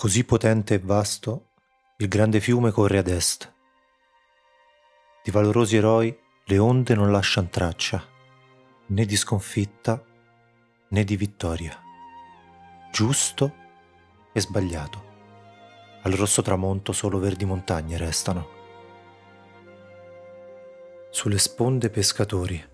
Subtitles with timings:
[0.00, 1.50] Così potente e vasto,
[1.98, 3.52] il grande fiume corre ad est.
[5.22, 8.02] Di valorosi eroi le onde non lasciano traccia,
[8.86, 10.02] né di sconfitta
[10.88, 11.78] né di vittoria.
[12.90, 13.52] Giusto
[14.32, 15.04] e sbagliato.
[16.00, 18.48] Al rosso tramonto solo verdi montagne restano.
[21.10, 22.68] Sulle sponde pescatori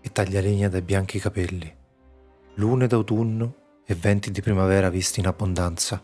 [0.00, 1.76] e taglialegna dai bianchi capelli,
[2.54, 6.00] lune d'autunno e venti di primavera visti in abbondanza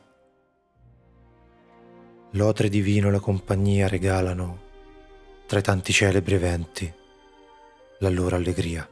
[2.37, 4.59] L'otre divino e la compagnia regalano,
[5.47, 6.93] tra i tanti celebri eventi,
[8.01, 8.89] la loro allegria.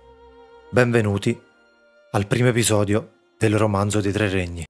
[0.71, 1.37] Benvenuti
[2.13, 4.65] al primo episodio del romanzo dei tre regni.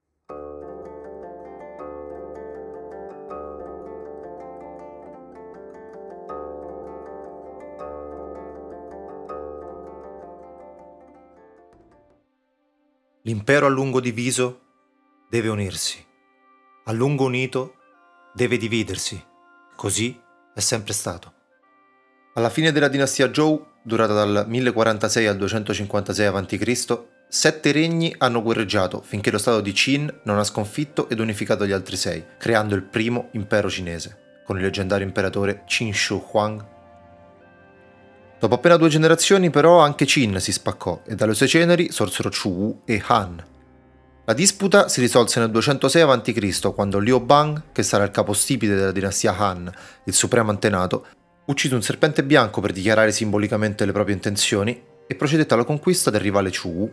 [13.20, 14.60] L'impero a lungo diviso
[15.28, 16.02] deve unirsi.
[16.84, 17.74] A lungo unito
[18.32, 19.22] deve dividersi.
[19.76, 20.18] Così
[20.54, 21.32] è sempre stato.
[22.34, 29.00] Alla fine della dinastia Zhou, durata dal 1046 al 256 a.C., sette regni hanno guerreggiato
[29.02, 32.82] finché lo stato di Qin non ha sconfitto ed unificato gli altri sei, creando il
[32.82, 36.64] primo impero cinese, con il leggendario imperatore Qin Shi Huang.
[38.38, 42.82] Dopo appena due generazioni però anche Qin si spaccò e dalle sue ceneri sorsero Chu
[42.84, 43.42] e Han,
[44.24, 46.72] la disputa si risolse nel 206 a.C.
[46.72, 49.72] quando Liu Bang, che sarà il capostipite della dinastia Han,
[50.04, 51.06] il supremo antenato,
[51.46, 56.20] uccise un serpente bianco per dichiarare simbolicamente le proprie intenzioni e procedette alla conquista del
[56.20, 56.88] rivale Chu.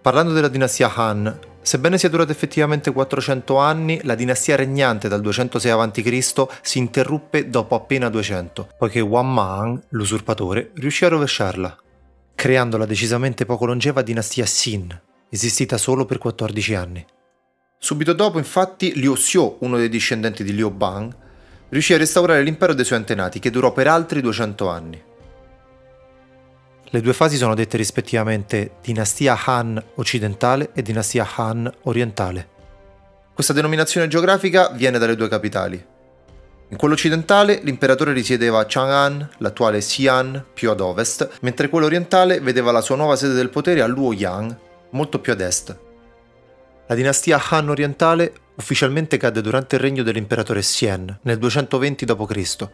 [0.00, 5.70] Parlando della dinastia Han, sebbene sia durata effettivamente 400 anni, la dinastia regnante dal 206
[5.72, 6.46] a.C.
[6.62, 11.78] si interruppe dopo appena 200, poiché Wang Mang, l'usurpatore, riuscì a rovesciarla
[12.34, 17.06] creando la decisamente poco longeva dinastia Xin, esistita solo per 14 anni.
[17.78, 21.14] Subito dopo, infatti, Liu Xiu, uno dei discendenti di Liu Bang,
[21.68, 25.02] riuscì a restaurare l'impero dei suoi antenati, che durò per altri 200 anni.
[26.84, 32.48] Le due fasi sono dette rispettivamente dinastia Han occidentale e dinastia Han orientale.
[33.34, 35.84] Questa denominazione geografica viene dalle due capitali,
[36.74, 42.40] in quello occidentale l'imperatore risiedeva a Chang'an, l'attuale Xi'an, più ad ovest, mentre quello orientale
[42.40, 44.58] vedeva la sua nuova sede del potere a Luoyang,
[44.90, 45.78] molto più ad est.
[46.88, 52.68] La dinastia Han orientale ufficialmente cadde durante il regno dell'imperatore Xian nel 220 d.C.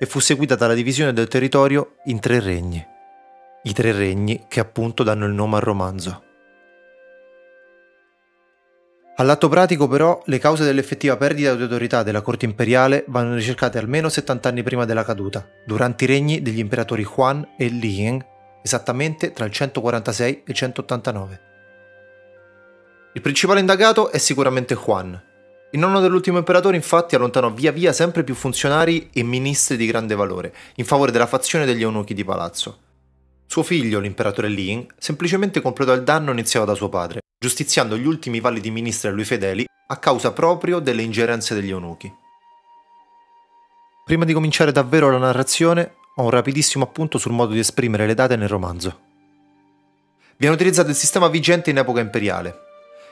[0.00, 2.84] e fu seguita dalla divisione del territorio in tre regni.
[3.62, 6.23] I tre regni che appunto danno il nome al romanzo.
[9.16, 14.08] All'atto pratico però le cause dell'effettiva perdita di autorità della corte imperiale vanno ricercate almeno
[14.08, 18.26] 70 anni prima della caduta, durante i regni degli imperatori Huan e Liying,
[18.60, 21.40] esattamente tra il 146 e il 189.
[23.12, 25.22] Il principale indagato è sicuramente Huan.
[25.70, 30.16] Il nonno dell'ultimo imperatore infatti allontanò via via sempre più funzionari e ministri di grande
[30.16, 32.83] valore, in favore della fazione degli eunuchi di palazzo.
[33.46, 38.40] Suo figlio, l'imperatore Liying, semplicemente completò il danno iniziato da suo padre, giustiziando gli ultimi
[38.40, 42.12] validi ministri a lui fedeli a causa proprio delle ingerenze degli eunuchi.
[44.04, 48.14] Prima di cominciare davvero la narrazione, ho un rapidissimo appunto sul modo di esprimere le
[48.14, 49.00] date nel romanzo.
[50.36, 52.54] Viene utilizzato il sistema vigente in epoca imperiale.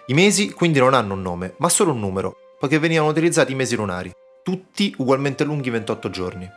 [0.07, 3.57] I mesi quindi non hanno un nome, ma solo un numero, poiché venivano utilizzati i
[3.57, 4.13] mesi lunari,
[4.43, 6.51] tutti ugualmente lunghi 28 giorni.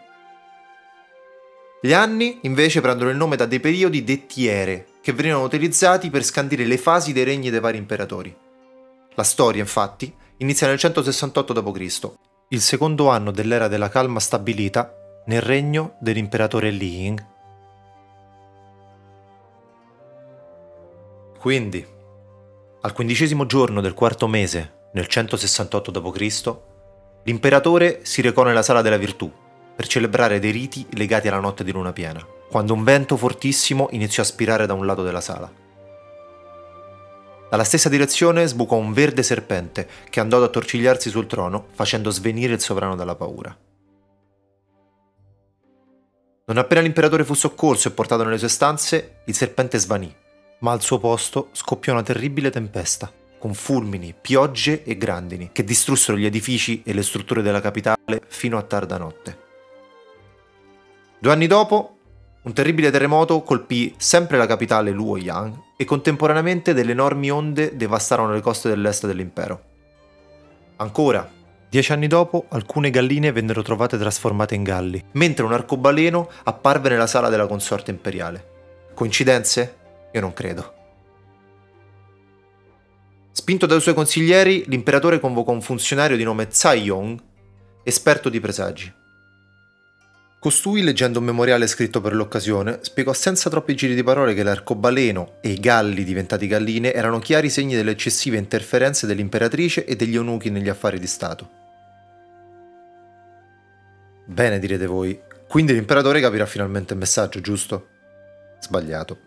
[1.86, 6.24] Gli anni invece prendono il nome da dei periodi detti ere, che venivano utilizzati per
[6.24, 8.36] scandire le fasi dei regni dei vari imperatori.
[9.14, 12.12] La storia, infatti, inizia nel 168 d.C.,
[12.50, 14.96] il secondo anno dell'era della calma stabilita
[15.28, 17.28] nel regno dell'imperatore Li Ying.
[21.38, 21.86] Quindi,
[22.82, 26.56] al quindicesimo giorno del quarto mese, nel 168 d.C.,
[27.26, 29.32] l'imperatore si recò nella sala della virtù
[29.76, 34.24] per celebrare dei riti legati alla notte di luna piena, quando un vento fortissimo iniziò
[34.24, 35.52] a spirare da un lato della sala.
[37.50, 42.54] Dalla stessa direzione sbucò un verde serpente che andò ad attorcigliarsi sul trono, facendo svenire
[42.54, 43.56] il sovrano dalla paura.
[46.48, 50.14] Non appena l'imperatore fu soccorso e portato nelle sue stanze, il serpente svanì,
[50.60, 56.18] ma al suo posto scoppiò una terribile tempesta, con fulmini, piogge e grandini, che distrussero
[56.18, 59.45] gli edifici e le strutture della capitale fino a tarda notte.
[61.26, 61.98] Due anni dopo,
[62.44, 68.42] un terribile terremoto colpì sempre la capitale Luoyang e contemporaneamente delle enormi onde devastarono le
[68.42, 69.64] coste dell'est dell'impero.
[70.76, 71.28] Ancora,
[71.68, 77.08] dieci anni dopo, alcune galline vennero trovate trasformate in galli, mentre un arcobaleno apparve nella
[77.08, 78.46] sala della consorte imperiale.
[78.94, 79.78] Coincidenze?
[80.12, 80.74] Io non credo.
[83.32, 87.20] Spinto dai suoi consiglieri, l'imperatore convocò un funzionario di nome Tsai Yong,
[87.82, 89.04] esperto di presagi.
[90.46, 95.38] Costui, leggendo un memoriale scritto per l'occasione, spiegò senza troppi giri di parole che l'arcobaleno
[95.42, 100.52] e i galli diventati galline erano chiari segni delle eccessive interferenze dell'imperatrice e degli eunuchi
[100.52, 101.50] negli affari di Stato.
[104.26, 107.88] Bene, direte voi, quindi l'imperatore capirà finalmente il messaggio, giusto?
[108.60, 109.18] Sbagliato.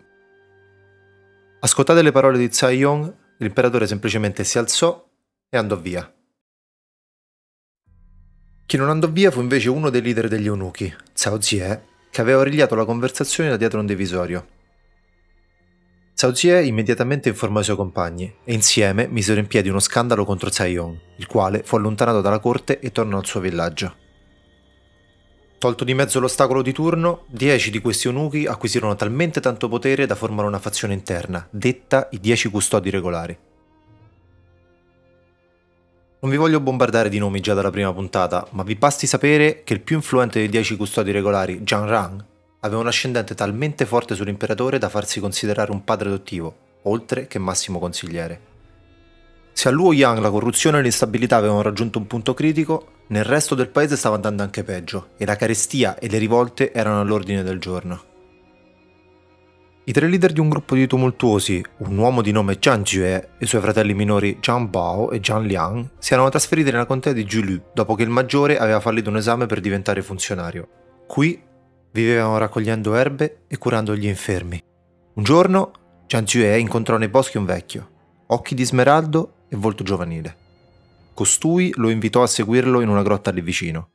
[1.59, 5.05] Ascoltate le parole di Tsai Yong, l'imperatore semplicemente si alzò
[5.49, 6.09] e andò via.
[8.69, 12.41] Chi non andò via fu invece uno dei leader degli eunuchi, Cao Zie, che aveva
[12.41, 14.45] origliato la conversazione da dietro un divisorio.
[16.13, 20.51] Cao Zie immediatamente informò i suoi compagni e insieme misero in piedi uno scandalo contro
[20.51, 23.95] Tsai Yong, il quale fu allontanato dalla corte e tornò al suo villaggio.
[25.57, 30.13] Tolto di mezzo l'ostacolo di turno, dieci di questi eunuchi acquisirono talmente tanto potere da
[30.13, 33.35] formare una fazione interna, detta i Dieci Custodi Regolari.
[36.21, 39.71] Non vi voglio bombardare di nomi già dalla prima puntata, ma vi basti sapere che
[39.71, 42.25] il più influente dei Dieci Custodi Regolari, Zhang Rang,
[42.59, 47.79] aveva un ascendente talmente forte sull'imperatore da farsi considerare un padre adottivo, oltre che massimo
[47.79, 48.47] consigliere.
[49.53, 53.55] Se a Luo Yang la corruzione e l'instabilità avevano raggiunto un punto critico, nel resto
[53.55, 57.59] del paese stava andando anche peggio e la carestia e le rivolte erano all'ordine del
[57.59, 58.08] giorno.
[59.89, 63.43] I tre leader di un gruppo di tumultuosi, un uomo di nome Zhang Jue e
[63.43, 67.23] i suoi fratelli minori Zhang Bao e Zhang Liang, si erano trasferiti nella contea di
[67.23, 70.67] Julu dopo che il maggiore aveva fallito un esame per diventare funzionario.
[71.07, 71.41] Qui
[71.91, 74.61] vivevano raccogliendo erbe e curando gli infermi.
[75.15, 75.71] Un giorno
[76.05, 77.89] Zhang Jue incontrò nei boschi un vecchio,
[78.27, 80.35] occhi di smeraldo e volto giovanile.
[81.15, 83.89] Costui lo invitò a seguirlo in una grotta lì vicino.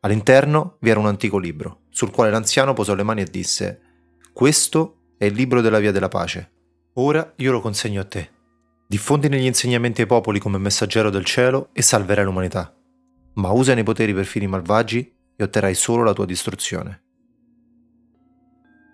[0.00, 3.80] All'interno vi era un antico libro, sul quale l'anziano posò le mani e disse
[4.34, 6.50] Questo è il libro della via della pace.
[6.94, 8.30] Ora io lo consegno a te.
[8.86, 12.74] Diffondine gli insegnamenti ai popoli come messaggero del cielo e salverai l'umanità.
[13.34, 17.02] Ma usa i poteri per fini malvagi e otterrai solo la tua distruzione.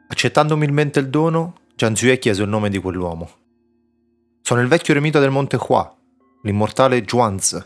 [0.08, 3.30] Accettando umilmente il dono, Jianzue chiese il nome di quell'uomo.
[4.42, 5.96] Sono il vecchio eremita del monte Hua,
[6.42, 7.64] l'immortale Zhuanzi.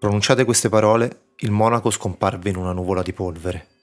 [0.00, 3.73] Pronunciate queste parole, il monaco scomparve in una nuvola di polvere.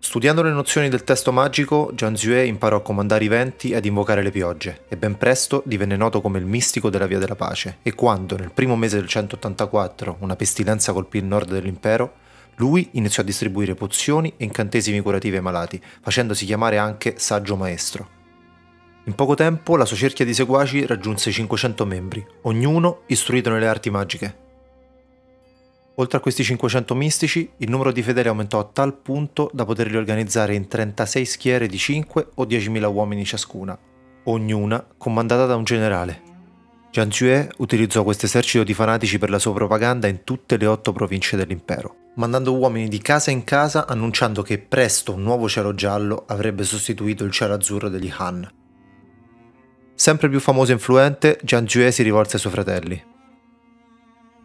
[0.00, 3.84] Studiando le nozioni del testo magico, Jiang Zue imparò a comandare i venti e ad
[3.84, 7.78] invocare le piogge, e ben presto divenne noto come il mistico della Via della Pace,
[7.82, 12.14] e quando, nel primo mese del 184, una pestilenza colpì il nord dell'impero,
[12.56, 18.08] lui iniziò a distribuire pozioni e incantesimi curativi ai malati, facendosi chiamare anche Saggio Maestro.
[19.04, 23.90] In poco tempo la sua cerchia di seguaci raggiunse 500 membri, ognuno istruito nelle arti
[23.90, 24.46] magiche.
[26.00, 29.96] Oltre a questi 500 mistici, il numero di fedeli aumentò a tal punto da poterli
[29.96, 33.76] organizzare in 36 schiere di 5 o 10.000 uomini ciascuna,
[34.24, 36.22] ognuna comandata da un generale.
[36.92, 40.92] Jiang Zue utilizzò questo esercito di fanatici per la sua propaganda in tutte le otto
[40.92, 46.24] province dell'impero, mandando uomini di casa in casa annunciando che presto un nuovo cielo giallo
[46.28, 48.48] avrebbe sostituito il cielo azzurro degli Han.
[49.96, 53.16] Sempre più famoso e influente, Jiang Jue si rivolse ai suoi fratelli.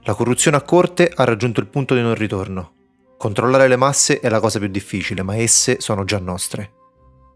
[0.05, 2.73] La corruzione a corte ha raggiunto il punto di non ritorno.
[3.17, 6.71] Controllare le masse è la cosa più difficile, ma esse sono già nostre.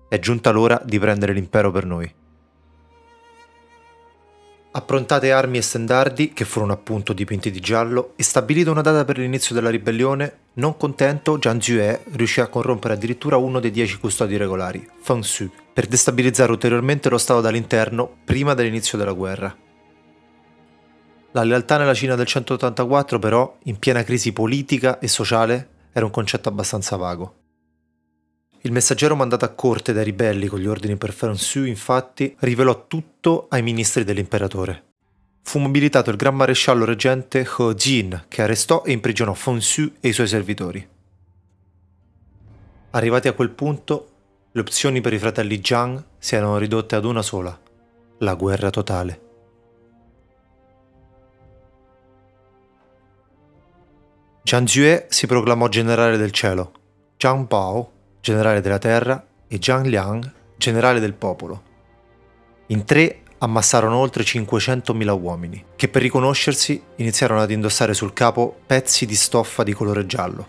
[0.10, 2.14] È giunta l'ora di prendere l'impero per noi.
[4.72, 9.18] Approntate armi e stendardi, che furono appunto dipinti di giallo, e stabilita una data per
[9.18, 14.36] l'inizio della ribellione, non contento, Jiang Zue riuscì a corrompere addirittura uno dei dieci custodi
[14.36, 19.56] regolari, Feng Su, per destabilizzare ulteriormente lo Stato dall'interno prima dell'inizio della guerra.
[21.32, 26.12] La lealtà nella Cina del 184 però, in piena crisi politica e sociale, era un
[26.12, 27.36] concetto abbastanza vago.
[28.62, 32.88] Il messaggero mandato a corte dai ribelli con gli ordini per Feng Su, infatti, rivelò
[32.88, 34.84] tutto ai ministri dell'imperatore.
[35.44, 40.10] Fu mobilitato il gran maresciallo reggente He Jin, che arrestò e imprigionò Feng Su e
[40.10, 40.86] i suoi servitori.
[42.92, 44.10] Arrivati a quel punto,
[44.52, 47.58] le opzioni per i fratelli Jiang si erano ridotte ad una sola,
[48.20, 49.27] la guerra totale.
[54.48, 56.72] Jiang Jue si proclamò generale del cielo,
[57.18, 61.64] Jiang Bao generale della terra e Jiang Liang generale del popolo.
[62.68, 69.06] In tre ammassarono oltre 500.000 uomini, che per riconoscersi iniziarono ad indossare sul capo pezzi
[69.06, 70.48] di stoffa di colore giallo.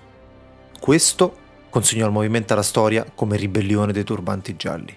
[0.79, 1.37] Questo
[1.69, 4.97] consegnò al movimento alla storia come ribellione dei turbanti gialli.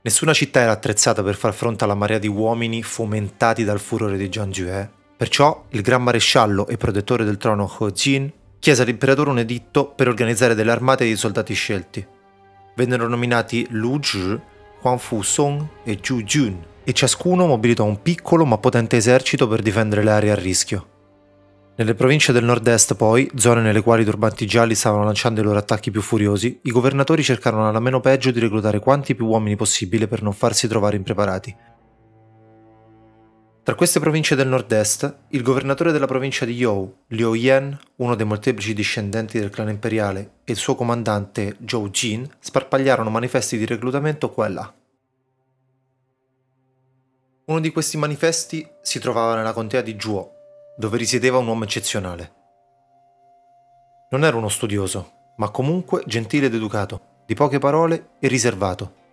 [0.00, 4.30] Nessuna città era attrezzata per far fronte alla marea di uomini fomentati dal furore di
[4.30, 9.38] Jiang Jue, perciò il gran maresciallo e protettore del trono He Jin chiese all'imperatore un
[9.38, 12.06] editto per organizzare delle armate di soldati scelti.
[12.76, 14.38] Vennero nominati Lu Zhi,
[14.82, 19.62] Huang Fu Song e Zhu Jun, e ciascuno mobilitò un piccolo ma potente esercito per
[19.62, 20.88] difendere le aree a rischio.
[21.76, 25.56] Nelle province del nord-est, poi, zone nelle quali i turbanti gialli stavano lanciando i loro
[25.56, 30.06] attacchi più furiosi, i governatori cercarono alla meno peggio di reclutare quanti più uomini possibile
[30.06, 31.56] per non farsi trovare impreparati.
[33.64, 38.26] Tra queste province del nord-est, il governatore della provincia di You, Liu Yan, uno dei
[38.26, 44.30] molteplici discendenti del clan imperiale, e il suo comandante Zhou Jin sparpagliarono manifesti di reclutamento
[44.30, 44.74] qua e là.
[47.46, 50.32] Uno di questi manifesti si trovava nella contea di Zhuo,
[50.76, 52.32] dove risiedeva un uomo eccezionale.
[54.10, 59.03] Non era uno studioso, ma comunque gentile ed educato, di poche parole e riservato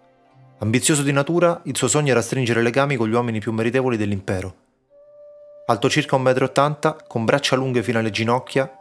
[0.61, 4.55] Ambizioso di natura, il suo sogno era stringere legami con gli uomini più meritevoli dell'impero.
[5.65, 8.71] Alto circa 1,80 m, con braccia lunghe fino alle ginocchia,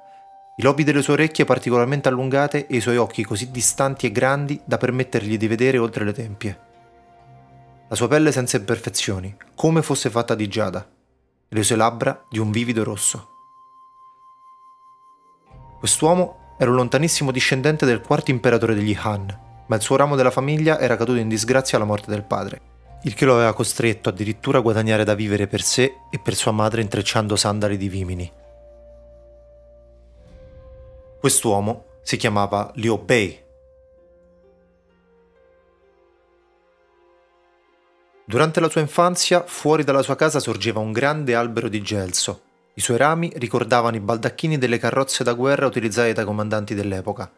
[0.56, 4.60] i lobi delle sue orecchie particolarmente allungate e i suoi occhi così distanti e grandi
[4.62, 6.60] da permettergli di vedere oltre le tempie.
[7.88, 10.86] La sua pelle senza imperfezioni, come fosse fatta di giada,
[11.48, 13.28] e le sue labbra di un vivido rosso.
[15.78, 20.32] Quest'uomo era un lontanissimo discendente del quarto imperatore degli Han, ma il suo ramo della
[20.32, 22.60] famiglia era caduto in disgrazia alla morte del padre,
[23.04, 26.50] il che lo aveva costretto addirittura a guadagnare da vivere per sé e per sua
[26.50, 28.32] madre intrecciando sandali di vimini.
[31.20, 33.44] Quest'uomo si chiamava Liu Bei.
[38.24, 42.42] Durante la sua infanzia, fuori dalla sua casa sorgeva un grande albero di gelso.
[42.74, 47.30] I suoi rami ricordavano i baldacchini delle carrozze da guerra utilizzate dai comandanti dell'epoca.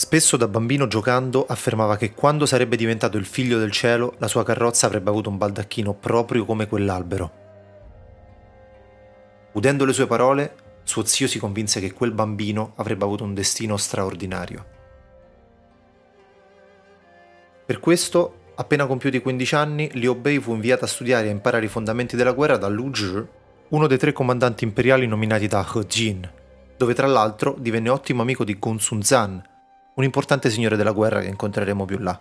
[0.00, 4.42] Spesso da bambino giocando affermava che quando sarebbe diventato il figlio del cielo la sua
[4.42, 7.32] carrozza avrebbe avuto un baldacchino proprio come quell'albero.
[9.52, 10.54] Udendo le sue parole,
[10.84, 14.64] suo zio si convinse che quel bambino avrebbe avuto un destino straordinario.
[17.66, 21.68] Per questo, appena compiuti 15 anni, Liu Bei fu inviato a studiare e imparare i
[21.68, 23.22] fondamenti della guerra da Lu Zhi,
[23.68, 26.32] uno dei tre comandanti imperiali nominati da He Jin,
[26.78, 29.48] dove tra l'altro divenne ottimo amico di Gun Sun Zan,
[29.94, 32.20] un importante signore della guerra che incontreremo più là.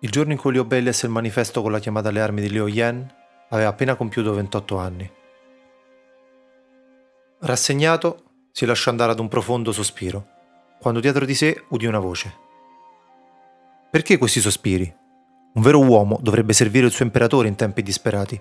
[0.00, 2.50] Il giorno in cui Liu Bei lesse il manifesto con la chiamata alle armi di
[2.50, 3.12] Liu Yan,
[3.48, 5.10] aveva appena compiuto 28 anni.
[7.40, 8.22] Rassegnato,
[8.52, 10.26] si lasciò andare ad un profondo sospiro,
[10.80, 12.46] quando dietro di sé udì una voce.
[13.90, 14.94] Perché questi sospiri?
[15.54, 18.40] Un vero uomo dovrebbe servire il suo imperatore in tempi disperati.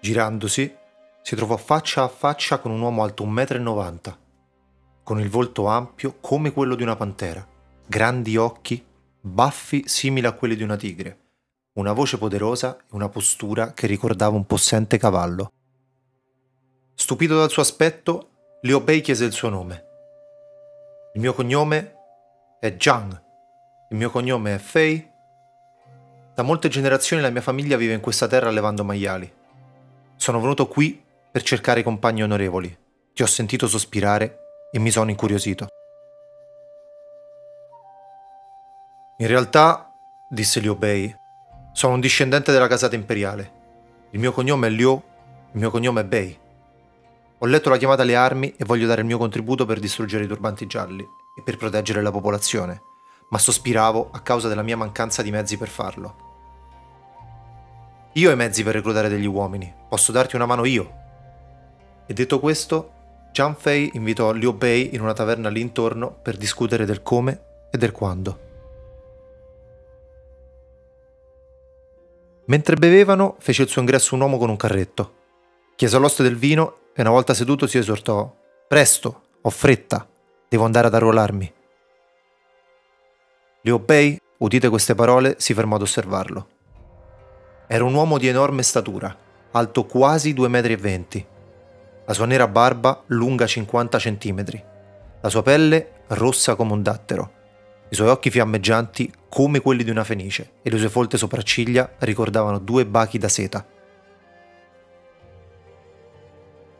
[0.00, 0.76] Girandosi,
[1.22, 4.25] si trovò faccia a faccia con un uomo alto 1,90 m
[5.06, 7.46] con il volto ampio come quello di una pantera,
[7.86, 8.84] grandi occhi,
[9.20, 11.18] baffi simili a quelli di una tigre,
[11.74, 15.52] una voce poderosa e una postura che ricordava un possente cavallo.
[16.92, 18.30] Stupito dal suo aspetto,
[18.62, 19.84] Liu Bei chiese il suo nome.
[21.14, 21.94] Il mio cognome
[22.58, 23.22] è Zhang.
[23.90, 25.08] Il mio cognome è Fei.
[26.34, 29.32] Da molte generazioni la mia famiglia vive in questa terra allevando maiali.
[30.16, 32.76] Sono venuto qui per cercare compagni onorevoli.
[33.14, 35.66] Ti ho sentito sospirare e mi sono incuriosito.
[39.18, 39.92] In realtà,
[40.28, 41.14] disse Liu Bei,
[41.72, 43.52] sono un discendente della casata imperiale.
[44.10, 44.92] Il mio cognome è Liu,
[45.52, 46.38] il mio cognome è Bei.
[47.38, 50.26] Ho letto la chiamata alle armi e voglio dare il mio contributo per distruggere i
[50.26, 52.82] turbanti gialli e per proteggere la popolazione,
[53.28, 56.24] ma sospiravo a causa della mia mancanza di mezzi per farlo.
[58.12, 60.92] Io ho i mezzi per reclutare degli uomini, posso darti una mano io.
[62.06, 62.92] E detto questo,
[63.36, 67.76] Zhang Fei invitò Liu Bei in una taverna lì intorno per discutere del come e
[67.76, 68.38] del quando.
[72.46, 75.12] Mentre bevevano, fece il suo ingresso un uomo con un carretto.
[75.74, 78.34] Chiese all'oste del vino e una volta seduto si esortò:
[78.66, 80.08] Presto, ho fretta,
[80.48, 81.52] devo andare ad arruolarmi.
[83.60, 86.48] Liu Bei, udite queste parole, si fermò ad osservarlo.
[87.66, 89.14] Era un uomo di enorme statura,
[89.50, 91.26] alto quasi 2,20 metri
[92.06, 94.44] la sua nera barba lunga 50 cm,
[95.20, 97.32] la sua pelle rossa come un dattero,
[97.88, 102.58] i suoi occhi fiammeggianti come quelli di una fenice e le sue folte sopracciglia ricordavano
[102.58, 103.66] due bachi da seta.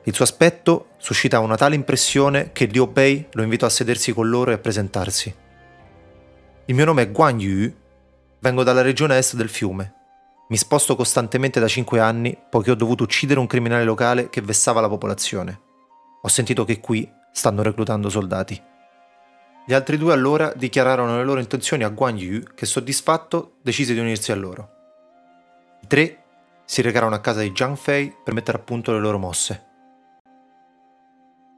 [0.05, 4.29] Il suo aspetto suscitava una tale impressione che Liu Bei lo invitò a sedersi con
[4.29, 5.35] loro e a presentarsi.
[6.67, 7.73] Il mio nome è Guan Yu,
[8.39, 9.96] vengo dalla regione est del fiume
[10.49, 14.81] mi sposto costantemente da 5 anni poiché ho dovuto uccidere un criminale locale che vessava
[14.81, 15.61] la popolazione.
[16.23, 18.61] Ho sentito che qui stanno reclutando soldati.
[19.67, 23.99] Gli altri due allora dichiararono le loro intenzioni a Guan Yu che soddisfatto decise di
[23.99, 24.71] unirsi a loro.
[25.83, 26.23] I tre
[26.65, 29.65] si recarono a casa di Zhang Fei per mettere a punto le loro mosse.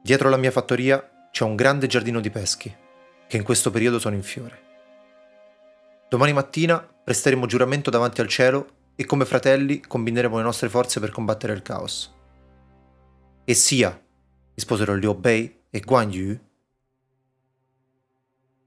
[0.01, 2.75] Dietro la mia fattoria c'è un grande giardino di peschi.
[3.27, 4.63] che in questo periodo sono in fiore.
[6.09, 11.09] Domani mattina presteremo giuramento davanti al cielo e come fratelli combineremo le nostre forze per
[11.11, 12.13] combattere il caos.
[13.45, 13.97] E sia,
[14.53, 16.37] risposero Liu Bei e Guan Yu.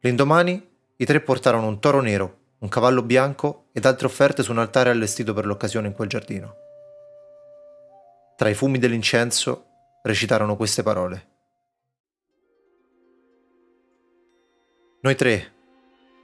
[0.00, 4.58] L'indomani i tre portarono un toro nero, un cavallo bianco ed altre offerte su un
[4.58, 6.56] altare allestito per l'occasione in quel giardino.
[8.34, 9.66] Tra i fumi dell'incenso
[10.02, 11.28] recitarono queste parole.
[15.02, 15.52] Noi tre,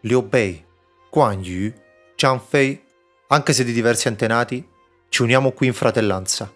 [0.01, 0.65] Liu Bei,
[1.11, 1.71] Guan Yu,
[2.17, 2.87] Zhang Fei,
[3.29, 4.67] anche se di diversi antenati,
[5.09, 6.53] ci uniamo qui in fratellanza.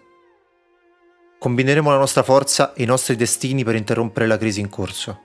[1.37, 5.21] Combineremo la nostra forza e i nostri destini per interrompere la crisi in corso.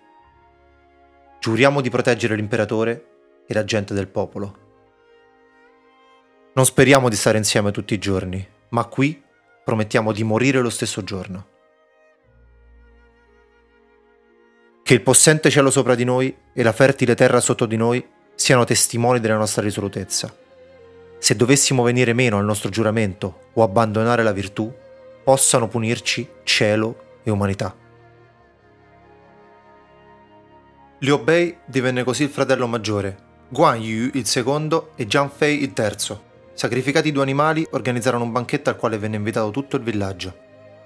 [1.40, 4.66] Giuriamo di proteggere l'imperatore e la gente del popolo.
[6.52, 9.22] Non speriamo di stare insieme tutti i giorni, ma qui
[9.64, 11.46] promettiamo di morire lo stesso giorno.
[14.82, 18.64] Che il possente cielo sopra di noi e la fertile terra sotto di noi siano
[18.64, 20.46] testimoni della nostra risolutezza.
[21.18, 24.72] Se dovessimo venire meno al nostro giuramento o abbandonare la virtù,
[25.24, 27.74] possano punirci cielo e umanità.
[31.00, 35.72] Liu Bei divenne così il fratello maggiore, Guan Yu il secondo e Zhang Fei il
[35.72, 36.24] terzo.
[36.54, 40.36] Sacrificati i due animali, organizzarono un banchetto al quale venne invitato tutto il villaggio.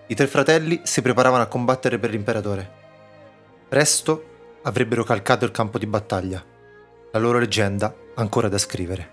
[0.08, 2.70] I tre fratelli si preparavano a combattere per l'imperatore.
[3.68, 4.24] Presto
[4.62, 6.44] avrebbero calcato il campo di battaglia.
[7.10, 9.11] La loro leggenda ancora da scrivere.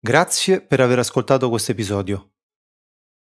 [0.00, 2.34] Grazie per aver ascoltato questo episodio.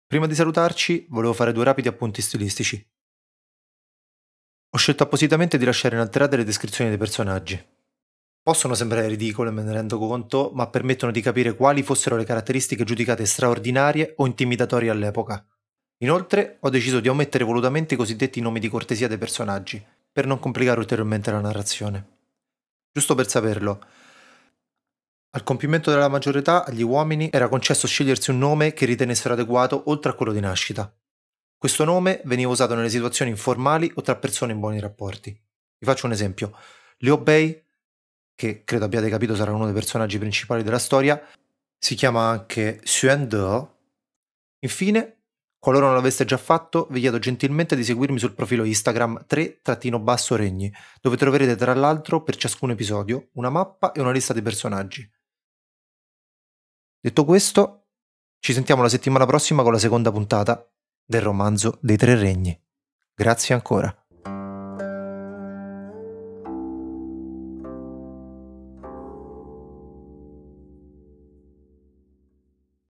[0.06, 2.88] Prima di salutarci, volevo fare due rapidi appunti stilistici.
[4.70, 7.60] Ho scelto appositamente di lasciare inalterate le descrizioni dei personaggi.
[8.44, 12.84] Possono sembrare ridicole, me ne rendo conto, ma permettono di capire quali fossero le caratteristiche
[12.84, 15.44] giudicate straordinarie o intimidatorie all'epoca.
[16.04, 20.38] Inoltre ho deciso di omettere volutamente i cosiddetti nomi di cortesia dei personaggi, per non
[20.38, 22.18] complicare ulteriormente la narrazione.
[22.92, 23.82] Giusto per saperlo,
[25.32, 29.84] al compimento della maggiore età agli uomini era concesso scegliersi un nome che ritenessero adeguato
[29.86, 30.92] oltre a quello di nascita.
[31.56, 35.30] Questo nome veniva usato nelle situazioni informali o tra persone in buoni rapporti.
[35.32, 36.58] Vi faccio un esempio.
[37.00, 37.64] Liu Bei,
[38.34, 41.22] che credo abbiate capito sarà uno dei personaggi principali della storia,
[41.78, 43.68] si chiama anche Xuan De.
[44.60, 45.20] Infine,
[45.60, 51.18] Qualora non l'aveste già fatto, vi chiedo gentilmente di seguirmi sul profilo Instagram 3-regni, dove
[51.18, 55.12] troverete tra l'altro per ciascun episodio una mappa e una lista di personaggi.
[57.02, 57.88] Detto questo,
[58.40, 60.70] ci sentiamo la settimana prossima con la seconda puntata
[61.06, 62.60] del romanzo dei tre regni.
[63.14, 63.99] Grazie ancora.